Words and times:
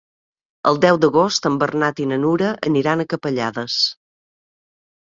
El 0.69 0.79
deu 0.85 0.97
d'agost 1.03 1.45
en 1.51 1.59
Bernat 1.65 2.01
i 2.05 2.09
na 2.13 2.19
Nura 2.25 2.51
aniran 2.71 3.05
a 3.05 3.07
Capellades. 3.15 3.79